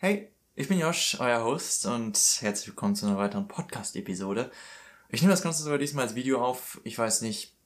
Hey, 0.00 0.30
ich 0.54 0.68
bin 0.68 0.78
Josh, 0.78 1.16
euer 1.18 1.42
Host 1.42 1.84
und 1.86 2.16
herzlich 2.38 2.68
willkommen 2.68 2.94
zu 2.94 3.04
einer 3.04 3.18
weiteren 3.18 3.48
Podcast-Episode. 3.48 4.48
Ich 5.08 5.22
nehme 5.22 5.32
das 5.32 5.42
Ganze 5.42 5.64
sogar 5.64 5.76
diesmal 5.76 6.04
als 6.04 6.14
Video 6.14 6.40
auf. 6.40 6.80
Ich 6.84 6.96
weiß 6.96 7.22
nicht, 7.22 7.56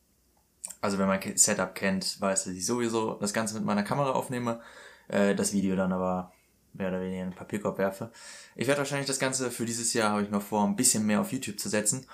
also 0.81 0.97
wenn 0.97 1.09
man 1.09 1.21
Setup 1.37 1.75
kennt, 1.75 2.19
weiß, 2.23 2.45
dass 2.45 2.55
ich 2.55 2.65
sowieso 2.65 3.17
das 3.21 3.35
Ganze 3.35 3.55
mit 3.55 3.67
meiner 3.67 3.83
Kamera 3.83 4.13
aufnehme, 4.13 4.63
äh, 5.09 5.35
das 5.35 5.53
Video 5.53 5.77
dann 5.77 5.93
aber 5.93 6.33
mehr 6.73 6.89
oder 6.89 7.03
weniger 7.03 7.21
in 7.21 7.29
den 7.33 7.37
Papierkorb 7.37 7.77
werfe. 7.77 8.11
Ich 8.57 8.67
werde 8.67 8.79
wahrscheinlich 8.79 9.09
das 9.09 9.19
Ganze 9.19 9.51
für 9.51 9.67
dieses 9.67 9.93
Jahr, 9.93 10.13
habe 10.13 10.23
ich 10.23 10.31
mal 10.31 10.41
vor, 10.41 10.65
ein 10.65 10.75
bisschen 10.75 11.05
mehr 11.05 11.21
auf 11.21 11.33
YouTube 11.33 11.61
zu 11.61 11.69
setzen. 11.69 12.07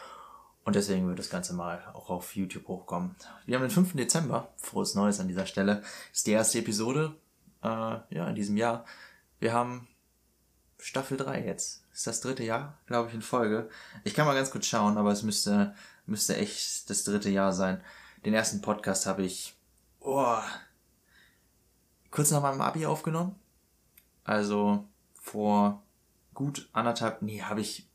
Und 0.64 0.74
deswegen 0.74 1.06
wird 1.06 1.20
das 1.20 1.30
Ganze 1.30 1.54
mal 1.54 1.92
auch 1.94 2.10
auf 2.10 2.34
YouTube 2.34 2.66
hochkommen. 2.66 3.14
Wir 3.46 3.54
haben 3.54 3.62
den 3.62 3.70
5. 3.70 3.94
Dezember. 3.94 4.52
Frohes 4.56 4.96
Neues 4.96 5.20
an 5.20 5.28
dieser 5.28 5.46
Stelle. 5.46 5.84
Ist 6.12 6.26
die 6.26 6.32
erste 6.32 6.58
Episode 6.58 7.14
äh, 7.62 7.68
ja, 7.68 8.28
in 8.28 8.34
diesem 8.34 8.56
Jahr. 8.56 8.84
Wir 9.38 9.52
haben 9.52 9.86
Staffel 10.78 11.16
3 11.16 11.44
jetzt. 11.44 11.82
Ist 11.92 12.06
das 12.06 12.20
dritte 12.20 12.44
Jahr, 12.44 12.78
glaube 12.86 13.08
ich, 13.08 13.14
in 13.14 13.22
Folge. 13.22 13.68
Ich 14.04 14.14
kann 14.14 14.26
mal 14.26 14.34
ganz 14.34 14.50
kurz 14.50 14.66
schauen, 14.66 14.96
aber 14.96 15.10
es 15.10 15.22
müsste, 15.22 15.74
müsste 16.06 16.36
echt 16.36 16.88
das 16.88 17.04
dritte 17.04 17.30
Jahr 17.30 17.52
sein. 17.52 17.82
Den 18.24 18.34
ersten 18.34 18.60
Podcast 18.60 19.06
habe 19.06 19.22
ich 19.24 19.56
oh, 20.00 20.38
kurz 22.10 22.30
nach 22.30 22.42
meinem 22.42 22.60
Abi 22.60 22.86
aufgenommen. 22.86 23.34
Also 24.24 24.86
vor 25.14 25.82
gut 26.34 26.68
anderthalb, 26.72 27.22
nee, 27.22 27.42
habe 27.42 27.60
ich, 27.60 27.88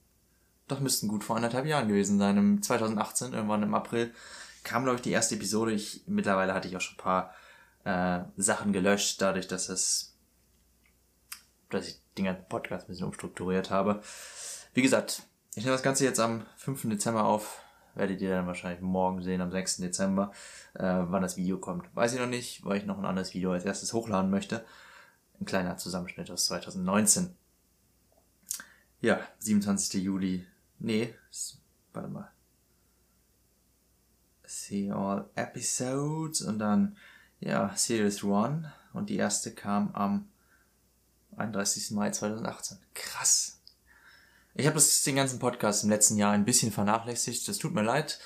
doch 0.67 0.79
müssten 0.79 1.07
gut 1.07 1.23
vor 1.23 1.35
anderthalb 1.37 1.65
Jahren 1.65 1.87
gewesen 1.87 2.19
sein. 2.19 2.37
Im 2.37 2.61
2018, 2.61 3.33
irgendwann 3.33 3.63
im 3.63 3.73
April, 3.73 4.13
kam, 4.63 4.83
glaube 4.83 4.97
ich, 4.97 5.01
die 5.01 5.11
erste 5.11 5.35
Episode. 5.35 5.71
Ich, 5.71 6.03
mittlerweile 6.07 6.53
hatte 6.53 6.67
ich 6.67 6.75
auch 6.75 6.81
schon 6.81 6.95
ein 6.95 7.03
paar 7.03 7.33
äh, 7.85 8.23
Sachen 8.37 8.73
gelöscht, 8.73 9.21
dadurch, 9.21 9.47
dass 9.47 9.69
es 9.69 10.13
dass 11.69 11.87
ich 11.87 12.02
den 12.17 12.25
ganzen 12.25 12.47
Podcast 12.47 12.85
ein 12.85 12.91
bisschen 12.91 13.07
umstrukturiert 13.07 13.69
habe. 13.69 14.01
Wie 14.73 14.81
gesagt, 14.81 15.23
ich 15.55 15.63
nehme 15.63 15.75
das 15.75 15.83
Ganze 15.83 16.03
jetzt 16.03 16.19
am 16.19 16.45
5. 16.57 16.89
Dezember 16.89 17.25
auf. 17.25 17.61
Werdet 17.95 18.21
ihr 18.21 18.31
dann 18.31 18.47
wahrscheinlich 18.47 18.81
morgen 18.81 19.21
sehen, 19.21 19.39
am 19.39 19.51
6. 19.51 19.77
Dezember, 19.77 20.31
äh, 20.73 20.81
wann 20.83 21.21
das 21.21 21.37
Video 21.37 21.59
kommt. 21.59 21.95
Weiß 21.95 22.13
ich 22.13 22.19
noch 22.19 22.27
nicht, 22.27 22.65
weil 22.65 22.77
ich 22.77 22.85
noch 22.85 22.97
ein 22.97 23.05
anderes 23.05 23.35
Video 23.35 23.51
als 23.51 23.65
erstes 23.65 23.93
hochladen 23.93 24.31
möchte. 24.31 24.65
Ein 25.39 25.45
kleiner 25.45 25.77
Zusammenschnitt 25.77 26.31
aus 26.31 26.45
2019. 26.45 27.35
Ja, 28.99 29.19
27. 29.39 30.01
Juli. 30.01 30.47
Nee, 30.79 31.13
warte 31.93 32.09
mal. 32.09 32.31
See 34.43 34.91
all 34.91 35.29
episodes 35.35 36.41
und 36.41 36.57
dann, 36.57 36.97
ja, 37.39 37.75
Series 37.75 38.23
1 38.23 38.65
und 38.93 39.09
die 39.09 39.17
erste 39.17 39.53
kam 39.53 39.93
am 39.93 40.29
31. 41.37 41.91
Mai 41.91 42.11
2018. 42.11 42.77
Krass. 42.93 43.61
Ich 44.55 44.65
habe 44.67 44.75
das 44.75 45.01
den 45.03 45.15
ganzen 45.15 45.39
Podcast 45.39 45.83
im 45.83 45.89
letzten 45.89 46.17
Jahr 46.17 46.31
ein 46.31 46.45
bisschen 46.45 46.71
vernachlässigt. 46.71 47.47
Das 47.47 47.57
tut 47.57 47.73
mir 47.73 47.81
leid. 47.81 48.19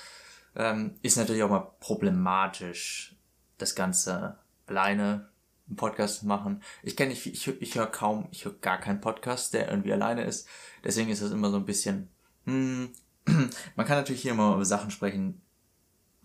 Ähm, 0.54 0.96
ist 1.02 1.16
natürlich 1.16 1.42
auch 1.42 1.50
mal 1.50 1.70
problematisch, 1.80 3.16
das 3.58 3.74
Ganze 3.74 4.38
alleine 4.66 5.30
einen 5.68 5.76
Podcast 5.76 6.24
machen. 6.24 6.62
Ich 6.82 6.96
kenne 6.96 7.10
nicht, 7.10 7.26
ich, 7.26 7.48
ich 7.48 7.74
höre 7.74 7.86
kaum, 7.86 8.28
ich 8.30 8.44
höre 8.44 8.54
gar 8.54 8.78
keinen 8.78 9.00
Podcast, 9.00 9.54
der 9.54 9.70
irgendwie 9.70 9.92
alleine 9.92 10.24
ist. 10.24 10.48
Deswegen 10.84 11.10
ist 11.10 11.22
das 11.22 11.30
immer 11.30 11.50
so 11.50 11.56
ein 11.56 11.66
bisschen, 11.66 12.08
hm, 12.44 12.90
man 13.76 13.86
kann 13.86 13.96
natürlich 13.96 14.22
hier 14.22 14.32
immer 14.32 14.54
über 14.54 14.64
Sachen 14.64 14.90
sprechen, 14.90 15.42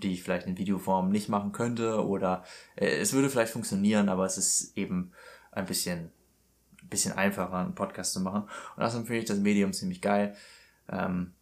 die 0.02 0.14
ich 0.14 0.24
vielleicht 0.24 0.48
in 0.48 0.58
Videoform 0.58 1.10
nicht 1.10 1.30
machen 1.30 1.52
könnte 1.52 2.06
oder 2.06 2.44
äh, 2.76 2.98
es 2.98 3.14
würde 3.14 3.30
vielleicht 3.30 3.54
funktionieren, 3.54 4.10
aber 4.10 4.26
es 4.26 4.38
ist 4.38 4.78
eben 4.78 5.12
ein 5.52 5.66
bisschen 5.66 6.12
bisschen 6.94 7.14
einfacher, 7.14 7.58
einen 7.58 7.76
Podcast 7.76 8.14
zu 8.14 8.22
machen. 8.22 8.48
Und 8.76 8.84
außerdem 8.84 9.08
finde 9.08 9.20
ich 9.20 9.26
das 9.26 9.40
Medium 9.40 9.74
ziemlich 9.74 10.02
geil. 10.02 10.36
Ähm, 10.90 11.34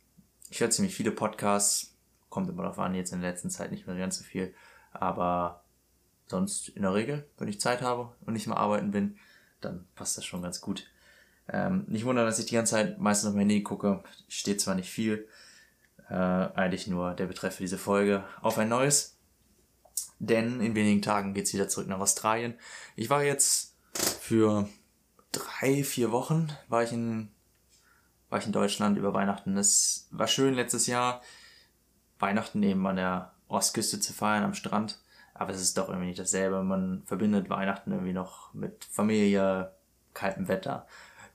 ich 0.49 0.59
höre 0.59 0.69
ziemlich 0.69 0.95
viele 0.95 1.11
Podcasts, 1.11 1.95
kommt 2.29 2.49
immer 2.49 2.63
darauf 2.63 2.79
an, 2.79 2.95
jetzt 2.95 3.13
in 3.13 3.21
der 3.21 3.31
letzten 3.31 3.49
Zeit 3.49 3.71
nicht 3.71 3.87
mehr 3.87 3.95
ganz 3.95 4.17
so 4.17 4.23
viel, 4.23 4.53
aber 4.91 5.63
sonst 6.27 6.69
in 6.69 6.81
der 6.81 6.93
Regel, 6.93 7.27
wenn 7.37 7.47
ich 7.47 7.59
Zeit 7.59 7.81
habe 7.81 8.13
und 8.25 8.33
nicht 8.33 8.47
mehr 8.47 8.57
arbeiten 8.57 8.91
bin, 8.91 9.17
dann 9.59 9.87
passt 9.95 10.17
das 10.17 10.25
schon 10.25 10.41
ganz 10.41 10.61
gut. 10.61 10.87
Ähm, 11.47 11.85
nicht 11.87 12.05
wundern, 12.05 12.25
dass 12.25 12.39
ich 12.39 12.45
die 12.45 12.55
ganze 12.55 12.71
Zeit 12.71 12.99
meistens 12.99 13.29
auf 13.29 13.35
mein 13.35 13.41
Handy 13.41 13.63
gucke. 13.63 14.03
Steht 14.27 14.61
zwar 14.61 14.75
nicht 14.75 14.89
viel, 14.89 15.27
äh, 16.09 16.13
eigentlich 16.13 16.87
nur 16.87 17.13
der 17.13 17.25
Betreff 17.25 17.55
für 17.55 17.63
diese 17.63 17.77
Folge 17.77 18.23
auf 18.41 18.57
ein 18.57 18.69
neues. 18.69 19.17
Denn 20.19 20.61
in 20.61 20.75
wenigen 20.75 21.01
Tagen 21.01 21.33
geht's 21.33 21.53
wieder 21.53 21.67
zurück 21.67 21.87
nach 21.87 21.99
Australien. 21.99 22.53
Ich 22.95 23.09
war 23.09 23.23
jetzt 23.23 23.75
für 24.21 24.69
drei, 25.31 25.83
vier 25.83 26.11
Wochen 26.11 26.51
war 26.67 26.83
ich 26.83 26.91
in, 26.91 27.29
war 28.29 28.39
ich 28.39 28.45
in 28.45 28.51
Deutschland 28.51 28.97
über 28.97 29.13
Weihnachten. 29.13 29.57
Es 29.57 30.07
war 30.11 30.27
schön 30.27 30.53
letztes 30.53 30.87
Jahr, 30.87 31.21
Weihnachten 32.19 32.61
eben 32.63 32.85
an 32.87 32.97
der 32.97 33.33
Ostküste 33.47 33.99
zu 33.99 34.13
feiern, 34.13 34.43
am 34.43 34.53
Strand. 34.53 34.99
Aber 35.33 35.53
es 35.53 35.61
ist 35.61 35.77
doch 35.77 35.89
irgendwie 35.89 36.07
nicht 36.07 36.19
dasselbe. 36.19 36.63
Man 36.63 37.03
verbindet 37.05 37.49
Weihnachten 37.49 37.91
irgendwie 37.91 38.13
noch 38.13 38.53
mit 38.53 38.85
Familie, 38.85 39.73
kaltem 40.13 40.47
Wetter. 40.47 40.85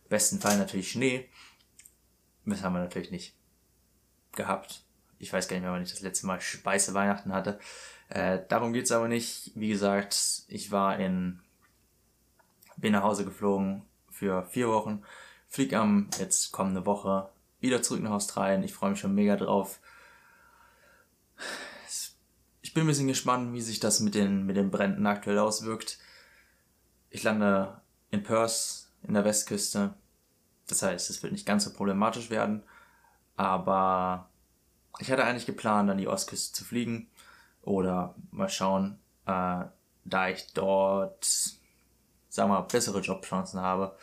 Im 0.05 0.11
besten 0.11 0.41
Fall 0.41 0.59
natürlich 0.59 0.91
Schnee. 0.91 1.29
Das 2.45 2.63
haben 2.63 2.75
wir 2.75 2.81
natürlich 2.81 3.11
nicht 3.11 3.35
gehabt. 4.33 4.85
Ich 5.19 5.33
weiß 5.33 5.49
gar 5.49 5.57
nicht 5.57 5.65
mehr, 5.65 5.73
wann 5.73 5.83
ich 5.83 5.91
das 5.91 6.03
letzte 6.03 6.27
Mal 6.27 6.39
weiße 6.39 6.95
Weihnachten 6.95 7.33
hatte. 7.33 7.59
Äh, 8.09 8.41
darum 8.49 8.73
geht's 8.73 8.93
aber 8.93 9.09
nicht. 9.09 9.51
Wie 9.55 9.69
gesagt, 9.69 10.45
ich 10.47 10.71
war 10.71 10.99
in 10.99 11.41
bin 12.77 12.93
nach 12.93 13.03
Hause 13.03 13.25
geflogen 13.25 13.83
für 14.11 14.45
vier 14.47 14.69
Wochen, 14.69 15.03
flieg 15.49 15.75
am 15.75 16.09
jetzt 16.19 16.53
kommende 16.53 16.87
Woche 16.87 17.29
wieder 17.61 17.83
zurück 17.83 18.03
nach 18.03 18.13
Australien. 18.13 18.63
Ich 18.63 18.75
freue 18.75 18.91
mich 18.91 19.01
schon 19.01 19.15
mega 19.15 19.37
drauf. 19.37 19.81
Ich 22.63 22.75
bin 22.75 22.85
ein 22.85 22.89
bisschen 22.89 23.09
gespannt, 23.09 23.53
wie 23.53 23.63
sich 23.63 23.81
das 23.81 24.01
mit 24.01 24.15
den, 24.15 24.45
mit 24.45 24.57
den 24.57 24.71
Bränden 24.71 25.07
aktuell 25.07 25.39
auswirkt. 25.39 25.99
Ich 27.11 27.23
lande 27.23 27.81
in 28.11 28.23
Perth 28.23 28.89
in 29.03 29.15
der 29.15 29.25
Westküste. 29.25 29.95
Das 30.67 30.83
heißt, 30.83 31.11
es 31.11 31.23
wird 31.23 31.33
nicht 31.33 31.47
ganz 31.47 31.65
so 31.65 31.73
problematisch 31.73 32.31
werden. 32.31 32.63
Aber 33.37 34.29
ich 34.99 35.11
hatte 35.11 35.25
eigentlich 35.25 35.47
geplant, 35.47 35.91
an 35.91 35.99
die 35.99 36.09
Ostküste 36.09 36.53
zu 36.53 36.65
fliegen. 36.65 37.09
Oder 37.63 38.15
mal 38.31 38.49
schauen, 38.49 38.99
äh, 39.27 39.65
da 40.05 40.29
ich 40.29 40.53
dort 40.53 41.56
sagen 42.37 42.51
wir 42.51 42.61
mal, 42.61 42.67
bessere 42.67 43.01
Jobchancen 43.01 43.61
habe 43.61 43.97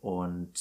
und 0.00 0.54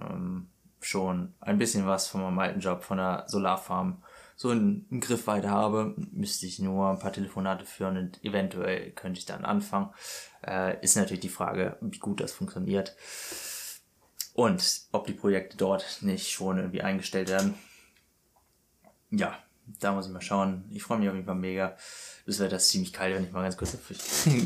ähm, 0.00 0.48
schon 0.80 1.34
ein 1.40 1.58
bisschen 1.58 1.86
was 1.86 2.08
von 2.08 2.22
meinem 2.22 2.38
alten 2.38 2.60
Job 2.60 2.84
von 2.84 2.98
der 2.98 3.24
Solarfarm 3.26 4.02
so 4.36 4.50
in, 4.50 4.86
in 4.90 5.00
Griffweite 5.00 5.50
habe, 5.50 5.94
müsste 6.10 6.46
ich 6.46 6.58
nur 6.58 6.90
ein 6.90 6.98
paar 6.98 7.12
Telefonate 7.12 7.64
führen 7.64 7.96
und 7.96 8.24
eventuell 8.24 8.90
könnte 8.92 9.18
ich 9.18 9.26
dann 9.26 9.44
anfangen. 9.44 9.90
Äh, 10.44 10.82
ist 10.82 10.96
natürlich 10.96 11.20
die 11.20 11.28
Frage, 11.28 11.76
wie 11.80 11.98
gut 11.98 12.20
das 12.20 12.32
funktioniert 12.32 12.96
und 14.34 14.82
ob 14.92 15.06
die 15.06 15.12
Projekte 15.12 15.56
dort 15.56 15.98
nicht 16.00 16.30
schon 16.30 16.56
irgendwie 16.56 16.82
eingestellt 16.82 17.28
werden. 17.28 17.54
Ja, 19.10 19.38
da 19.66 19.92
muss 19.92 20.06
ich 20.06 20.12
mal 20.12 20.20
schauen. 20.20 20.64
Ich 20.70 20.82
freue 20.82 20.98
mich 20.98 21.08
auf 21.08 21.14
jeden 21.14 21.26
Fall 21.26 21.34
mega. 21.34 21.76
Das 22.26 22.38
Wetter 22.38 22.56
ist 22.56 22.68
ziemlich 22.68 22.92
kalt, 22.92 23.14
wenn 23.14 23.24
ich 23.24 23.32
mal 23.32 23.42
ganz 23.42 23.56
kurz 23.56 23.76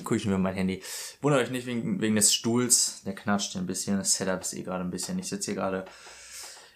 gucke 0.05 0.17
ich 0.17 0.27
mir 0.27 0.39
mein 0.39 0.55
Handy. 0.55 0.83
Wundert 1.21 1.43
euch 1.43 1.51
nicht 1.51 1.67
wegen, 1.67 2.01
wegen 2.01 2.17
des 2.17 2.33
Stuhls. 2.33 3.03
Der 3.05 3.15
knatscht 3.15 3.57
ein 3.57 3.67
bisschen. 3.67 3.99
Das 3.99 4.15
Setup 4.15 4.41
ist 4.41 4.55
eh 4.55 4.63
gerade 4.63 4.85
ein 4.85 4.91
bisschen. 4.91 5.19
Ich 5.19 5.29
sitze 5.29 5.47
hier 5.47 5.61
gerade 5.61 5.85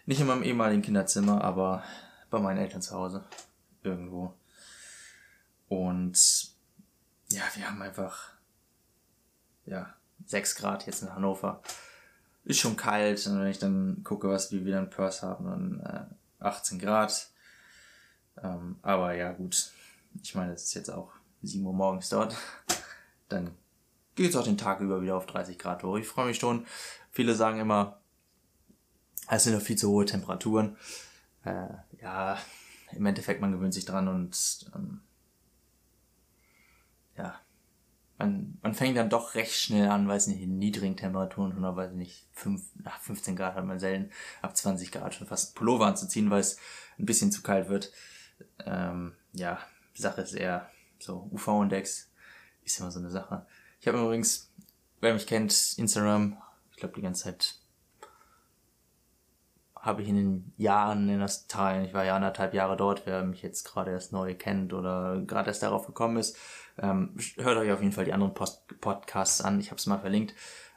nicht 0.06 0.20
in 0.20 0.26
meinem 0.26 0.42
ehemaligen 0.42 0.82
Kinderzimmer, 0.82 1.42
aber 1.42 1.84
bei 2.30 2.38
meinen 2.38 2.58
Eltern 2.58 2.82
zu 2.82 2.94
Hause. 2.94 3.24
Irgendwo. 3.82 4.34
Und 5.68 6.50
ja, 7.30 7.42
wir 7.54 7.66
haben 7.66 7.80
einfach 7.80 8.32
ja, 9.66 9.94
6 10.26 10.56
Grad 10.56 10.86
jetzt 10.86 11.02
in 11.02 11.14
Hannover. 11.14 11.62
Ist 12.44 12.58
schon 12.58 12.76
kalt. 12.76 13.26
Und 13.26 13.40
wenn 13.40 13.46
ich 13.46 13.58
dann 13.58 14.02
gucke, 14.02 14.28
was 14.28 14.50
wir 14.50 14.64
wieder 14.64 14.78
in 14.78 14.90
Perth 14.90 15.22
haben, 15.22 15.44
dann 15.44 16.10
äh, 16.40 16.44
18 16.44 16.78
Grad 16.78 17.30
ähm, 18.42 18.76
aber 18.82 19.14
ja, 19.14 19.32
gut. 19.32 19.72
Ich 20.22 20.34
meine, 20.34 20.52
es 20.52 20.64
ist 20.64 20.74
jetzt 20.74 20.90
auch 20.90 21.12
7 21.42 21.64
Uhr 21.64 21.72
morgens 21.72 22.08
dort. 22.08 22.36
Dann 23.28 23.52
geht 24.14 24.30
es 24.30 24.36
auch 24.36 24.44
den 24.44 24.58
Tag 24.58 24.80
über 24.80 25.02
wieder 25.02 25.16
auf 25.16 25.26
30 25.26 25.58
Grad 25.58 25.82
hoch. 25.82 25.96
Ich 25.96 26.08
freue 26.08 26.26
mich 26.26 26.38
schon. 26.38 26.66
Viele 27.10 27.34
sagen 27.34 27.60
immer, 27.60 28.00
es 29.28 29.44
sind 29.44 29.54
noch 29.54 29.62
viel 29.62 29.76
zu 29.76 29.90
hohe 29.90 30.04
Temperaturen. 30.04 30.76
Äh, 31.44 31.68
ja, 32.02 32.38
im 32.92 33.06
Endeffekt, 33.06 33.40
man 33.40 33.52
gewöhnt 33.52 33.74
sich 33.74 33.84
dran 33.84 34.08
und 34.08 34.70
ähm, 34.74 35.00
ja, 37.16 37.40
man, 38.18 38.58
man 38.62 38.74
fängt 38.74 38.96
dann 38.96 39.08
doch 39.08 39.34
recht 39.34 39.54
schnell 39.54 39.88
an, 39.88 40.08
weiß 40.08 40.26
nicht, 40.26 40.42
in 40.42 40.58
niedrigen 40.58 40.96
Temperaturen 40.96 41.52
schon, 41.52 41.62
weiß 41.62 41.92
nicht, 41.92 42.26
5, 42.32 42.62
nach 42.82 43.00
15 43.00 43.36
Grad 43.36 43.54
hat 43.54 43.64
man 43.64 43.78
selten, 43.78 44.10
ab 44.42 44.56
20 44.56 44.92
Grad 44.92 45.14
schon 45.14 45.26
fast 45.26 45.54
Pullover 45.54 45.86
anzuziehen, 45.86 46.30
weil 46.30 46.40
es 46.40 46.58
ein 46.98 47.06
bisschen 47.06 47.32
zu 47.32 47.42
kalt 47.42 47.68
wird. 47.68 47.92
Ähm, 48.64 49.14
ja, 49.32 49.58
Sache 49.94 50.22
ist 50.22 50.34
eher 50.34 50.70
so 50.98 51.28
UV-Index 51.32 52.10
ist 52.64 52.80
immer 52.80 52.90
so 52.90 52.98
eine 52.98 53.10
Sache. 53.10 53.46
Ich 53.80 53.88
habe 53.88 53.98
übrigens, 53.98 54.50
wer 55.00 55.14
mich 55.14 55.26
kennt, 55.26 55.74
Instagram, 55.76 56.36
ich 56.70 56.76
glaube 56.76 56.94
die 56.94 57.02
ganze 57.02 57.24
Zeit 57.24 57.56
habe 59.74 60.02
ich 60.02 60.08
in 60.08 60.16
den 60.16 60.52
Jahren 60.58 61.08
in 61.08 61.22
Australien, 61.22 61.86
ich 61.86 61.94
war 61.94 62.04
ja 62.04 62.14
anderthalb 62.14 62.52
Jahre 62.52 62.76
dort, 62.76 63.06
wer 63.06 63.24
mich 63.24 63.42
jetzt 63.42 63.64
gerade 63.64 63.92
erst 63.92 64.12
neu 64.12 64.34
kennt 64.34 64.74
oder 64.74 65.22
gerade 65.26 65.48
erst 65.48 65.62
darauf 65.62 65.86
gekommen 65.86 66.18
ist, 66.18 66.36
ähm, 66.78 67.16
hört 67.36 67.56
euch 67.56 67.72
auf 67.72 67.80
jeden 67.80 67.92
Fall 67.92 68.04
die 68.04 68.12
anderen 68.12 68.34
Post 68.34 68.66
Podcasts 68.80 69.40
an. 69.40 69.58
Ich 69.58 69.70
habe 69.70 69.78
es 69.78 69.86
mal 69.86 69.98
verlinkt. 69.98 70.34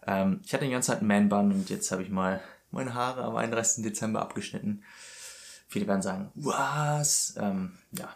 Ähm, 0.07 0.39
ich 0.45 0.53
hatte 0.53 0.65
die 0.65 0.71
ganze 0.71 0.91
Zeit 0.91 0.99
einen 0.99 1.07
Man-Bun 1.07 1.51
und 1.51 1.69
jetzt 1.69 1.91
habe 1.91 2.01
ich 2.01 2.09
mal 2.09 2.41
meine 2.71 2.93
Haare 2.93 3.23
am 3.23 3.35
31. 3.35 3.83
Dezember 3.83 4.21
abgeschnitten. 4.21 4.83
Viele 5.73 5.87
werden 5.87 6.03
sagen, 6.03 6.29
was? 6.35 7.33
Ähm, 7.35 7.71
ja, 7.93 8.15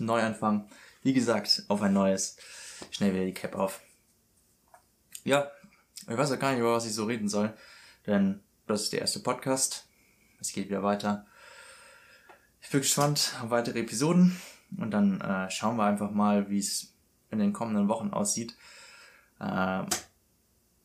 Neuanfang. 0.00 0.68
Wie 1.02 1.14
gesagt, 1.14 1.64
auf 1.68 1.80
ein 1.80 1.94
neues. 1.94 2.36
Schnell 2.90 3.14
wieder 3.14 3.24
die 3.24 3.32
Cap 3.32 3.54
auf. 3.54 3.80
Ja, 5.24 5.50
ich 6.06 6.14
weiß 6.14 6.32
auch 6.32 6.38
gar 6.38 6.50
nicht, 6.50 6.60
über 6.60 6.74
was 6.74 6.84
ich 6.84 6.92
so 6.92 7.06
reden 7.06 7.30
soll, 7.30 7.54
denn 8.06 8.42
das 8.66 8.82
ist 8.82 8.92
der 8.92 9.00
erste 9.00 9.20
Podcast. 9.20 9.86
Es 10.40 10.52
geht 10.52 10.68
wieder 10.68 10.82
weiter. 10.82 11.24
Ich 12.60 12.68
bin 12.68 12.82
gespannt 12.82 13.34
auf 13.42 13.48
weitere 13.48 13.80
Episoden 13.80 14.38
und 14.76 14.90
dann 14.90 15.22
äh, 15.22 15.50
schauen 15.50 15.78
wir 15.78 15.84
einfach 15.84 16.10
mal, 16.10 16.50
wie 16.50 16.58
es 16.58 16.92
in 17.30 17.38
den 17.38 17.54
kommenden 17.54 17.88
Wochen 17.88 18.10
aussieht. 18.10 18.58
Äh, 19.40 19.84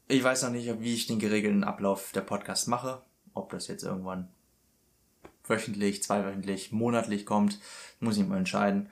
ich 0.07 0.23
weiß 0.23 0.43
noch 0.43 0.51
nicht, 0.51 0.79
wie 0.79 0.93
ich 0.93 1.07
den 1.07 1.19
geregelten 1.19 1.65
Ablauf 1.65 2.13
der 2.13 2.21
Podcast 2.21 2.69
mache. 2.69 3.01
Ob 3.33 3.49
das 3.49 3.67
jetzt 3.67 3.83
irgendwann 3.83 4.29
wöchentlich, 5.49 6.03
zweiwöchentlich, 6.03 6.71
monatlich 6.71 7.25
kommt, 7.25 7.59
muss 7.99 8.17
ich 8.17 8.27
mal 8.27 8.37
entscheiden. 8.37 8.89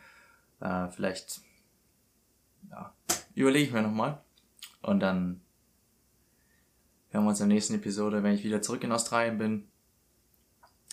Äh, 0.59 0.89
vielleicht, 0.89 1.42
ja, 2.69 2.94
überlege 3.36 3.68
ich 3.68 3.74
mir 3.74 3.83
nochmal. 3.83 4.21
Und 4.81 5.00
dann 5.00 5.42
hören 7.09 7.24
wir 7.24 7.30
uns 7.30 7.39
in 7.39 7.50
der 7.50 7.56
nächsten 7.56 7.75
Episode, 7.75 8.24
wenn 8.24 8.33
ich 8.33 8.44
wieder 8.44 8.62
zurück 8.62 8.83
in 8.83 8.92
Australien 8.92 9.38
bin, 9.38 9.68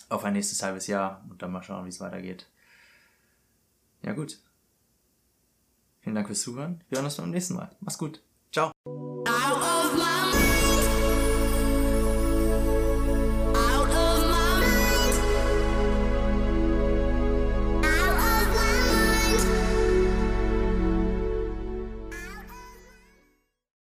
auf 0.09 0.25
ein 0.25 0.35
nächstes 0.35 0.63
halbes 0.63 0.87
Jahr 0.87 1.25
und 1.29 1.43
dann 1.43 1.53
mal 1.53 1.63
schauen, 1.63 1.85
wie 1.85 1.91
es 1.91 2.01
weitergeht. 2.01 2.49
Ja 4.03 4.13
gut. 4.13 4.39
Vielen 6.01 6.15
Dank 6.15 6.27
fürs 6.27 6.43
Zuhören. 6.43 6.85
Wir 6.89 6.99
hören 6.99 7.07
uns 7.07 7.17
beim 7.17 7.31
nächsten 7.31 7.55
Mal. 7.55 7.75
Mach's 7.81 7.99
gut. 7.99 8.23
Ciao. 8.53 8.71